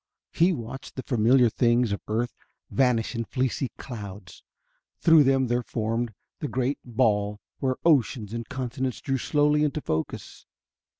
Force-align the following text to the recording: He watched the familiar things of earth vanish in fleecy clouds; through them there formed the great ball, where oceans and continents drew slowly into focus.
He 0.31 0.51
watched 0.51 0.95
the 0.95 1.03
familiar 1.03 1.47
things 1.47 1.91
of 1.91 2.01
earth 2.07 2.33
vanish 2.71 3.13
in 3.13 3.23
fleecy 3.23 3.69
clouds; 3.77 4.41
through 4.99 5.25
them 5.25 5.45
there 5.45 5.61
formed 5.61 6.15
the 6.39 6.47
great 6.47 6.79
ball, 6.83 7.39
where 7.59 7.75
oceans 7.85 8.33
and 8.33 8.49
continents 8.49 8.99
drew 8.99 9.19
slowly 9.19 9.63
into 9.63 9.79
focus. 9.79 10.47